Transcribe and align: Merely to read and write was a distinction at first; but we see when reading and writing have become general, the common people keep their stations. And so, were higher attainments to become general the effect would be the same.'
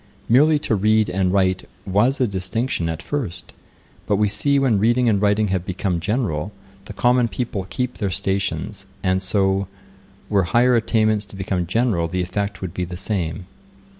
Merely 0.27 0.57
to 0.57 0.73
read 0.73 1.11
and 1.11 1.31
write 1.31 1.69
was 1.85 2.19
a 2.19 2.25
distinction 2.25 2.89
at 2.89 3.03
first; 3.03 3.53
but 4.07 4.15
we 4.15 4.27
see 4.27 4.57
when 4.57 4.79
reading 4.79 5.07
and 5.07 5.21
writing 5.21 5.49
have 5.49 5.63
become 5.63 5.99
general, 5.99 6.51
the 6.85 6.93
common 6.93 7.27
people 7.27 7.67
keep 7.69 7.99
their 7.99 8.09
stations. 8.09 8.87
And 9.03 9.21
so, 9.21 9.67
were 10.27 10.45
higher 10.57 10.75
attainments 10.75 11.25
to 11.25 11.35
become 11.35 11.67
general 11.67 12.07
the 12.07 12.23
effect 12.23 12.63
would 12.63 12.73
be 12.73 12.83
the 12.83 12.97
same.' 12.97 13.45